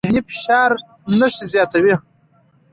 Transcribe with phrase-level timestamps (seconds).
[0.07, 0.71] ذهني فشار
[1.19, 1.95] نښې زیاتوي.